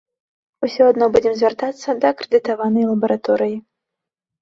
[0.67, 3.57] Усё адно будзем звяртацца да акрэдытаванай лабараторыі.